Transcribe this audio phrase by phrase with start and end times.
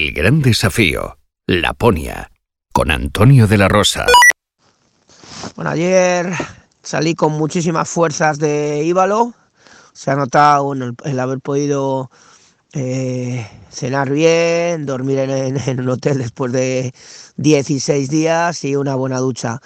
[0.00, 2.30] El gran desafío, Laponia,
[2.72, 4.06] con Antonio de la Rosa.
[5.56, 6.32] Bueno, ayer
[6.82, 9.34] salí con muchísimas fuerzas de Íbalo.
[9.92, 12.10] Se ha notado el, haber podido
[12.72, 16.94] eh, cenar bien, dormir en, un hotel después de
[17.36, 19.60] 16 días y una buena ducha.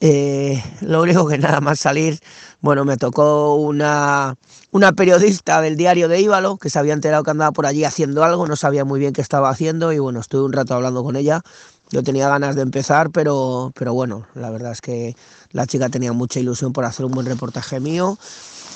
[0.00, 2.18] Eh, lo único que nada más salir,
[2.60, 4.34] bueno, me tocó una,
[4.70, 8.24] una periodista del diario de Íbalo que se había enterado que andaba por allí haciendo
[8.24, 11.16] algo, no sabía muy bien qué estaba haciendo y bueno, estuve un rato hablando con
[11.16, 11.42] ella.
[11.90, 15.14] Yo tenía ganas de empezar, pero, pero bueno, la verdad es que
[15.52, 18.18] la chica tenía mucha ilusión por hacer un buen reportaje mío.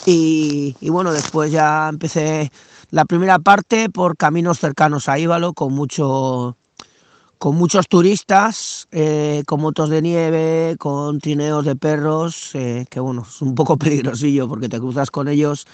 [0.06, 2.50] Y, y bueno, después ya empecé
[2.90, 6.56] la primera parte por caminos cercanos a Íbalo, con mucho,
[7.38, 13.24] con muchos turistas, eh, con motos de nieve, con trineos de perros, eh, que bueno,
[13.28, 15.66] es un poco peligrosillo porque te cruzas con ellos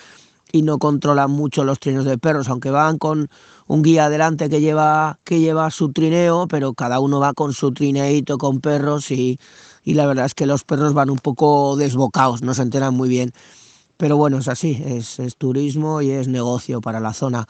[0.53, 3.29] y no controlan mucho los trineos de perros, aunque van con
[3.67, 7.73] un guía adelante que lleva, que lleva su trineo, pero cada uno va con su
[7.73, 9.41] trineito con perros y,
[9.83, 13.09] y la verdad es que los perros van un poco desbocados, no se enteran muy
[13.09, 13.33] bien.
[13.97, 17.47] Pero bueno, es así, es, es turismo y es negocio para la zona.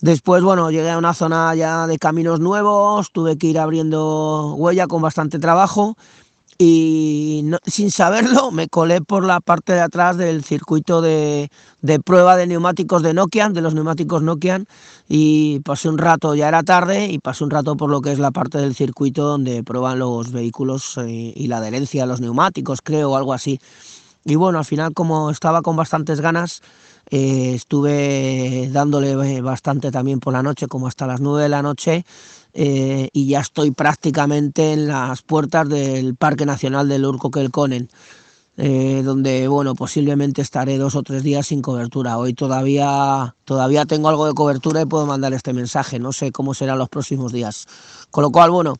[0.00, 4.86] Después, bueno, llegué a una zona ya de caminos nuevos, tuve que ir abriendo huella
[4.86, 5.96] con bastante trabajo
[6.58, 11.50] y sin saberlo me colé por la parte de atrás del circuito de,
[11.82, 14.62] de, prueba de neumáticos de Nokia, de los neumáticos Nokia,
[15.08, 18.18] y pasé un rato, ya era tarde, y pasé un rato por lo que es
[18.18, 22.20] la parte del circuito donde prueban los vehículos y, eh, y la adherencia a los
[22.20, 23.60] neumáticos, creo, o algo así.
[24.24, 26.62] Y bueno, al final como estaba con bastantes ganas,
[27.10, 32.04] eh, estuve dándole bastante también por la noche, como hasta las 9 de la noche,
[32.52, 37.88] eh, y ya estoy prácticamente en las puertas del Parque Nacional del Urco-Kelkonen,
[38.58, 42.18] eh, donde bueno, posiblemente estaré dos o tres días sin cobertura.
[42.18, 46.54] Hoy todavía, todavía tengo algo de cobertura y puedo mandar este mensaje, no sé cómo
[46.54, 47.66] serán los próximos días.
[48.10, 48.76] Con lo cual, bueno,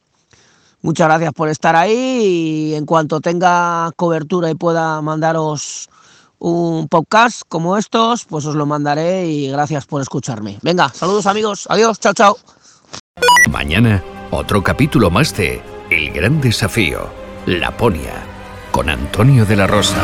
[0.82, 5.88] Muchas gracias por estar ahí y en cuanto tenga cobertura y pueda mandaros
[6.38, 10.58] un podcast como estos, pues os lo mandaré y gracias por escucharme.
[10.62, 12.38] Venga, saludos amigos, adiós, chao, chao.
[13.50, 17.08] Mañana, otro capítulo más de El Gran Desafío,
[17.46, 18.24] Laponia,
[18.72, 20.02] con Antonio de la Rosa.